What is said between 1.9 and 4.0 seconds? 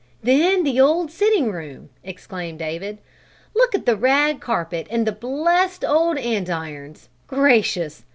exclaimed David. "Look at the